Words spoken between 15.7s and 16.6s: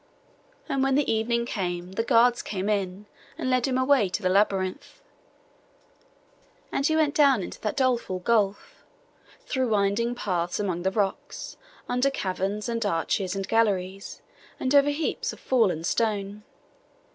stone.